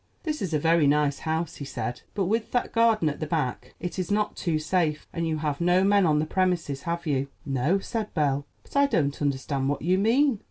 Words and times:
"This 0.23 0.41
is 0.41 0.51
a 0.51 0.57
very 0.57 0.87
nice 0.87 1.19
house," 1.29 1.57
he 1.57 1.65
said; 1.65 2.01
"but 2.15 2.25
with 2.25 2.49
that 2.53 2.71
garden 2.71 3.07
at 3.07 3.19
the 3.19 3.27
back 3.27 3.75
it 3.79 3.99
is 3.99 4.09
not 4.09 4.35
too 4.35 4.57
safe; 4.57 5.05
and 5.13 5.27
you 5.27 5.37
have 5.37 5.61
no 5.61 5.83
men 5.83 6.07
on 6.07 6.17
the 6.17 6.25
premises, 6.25 6.81
have 6.89 7.05
you?" 7.05 7.27
"No," 7.45 7.77
said 7.77 8.11
Belle; 8.15 8.47
"but 8.63 8.75
I 8.75 8.87
don't 8.87 9.21
understand 9.21 9.69
what 9.69 9.83
you 9.83 9.99
mean." 9.99 10.39